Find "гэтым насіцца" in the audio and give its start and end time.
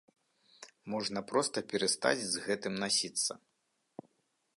2.47-3.33